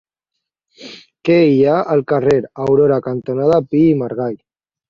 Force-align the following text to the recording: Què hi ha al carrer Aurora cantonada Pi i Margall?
Què 1.29 1.35
hi 1.49 1.59
ha 1.67 1.75
al 1.97 2.03
carrer 2.13 2.39
Aurora 2.65 3.01
cantonada 3.11 3.63
Pi 3.75 3.87
i 3.93 3.97
Margall? 4.05 4.39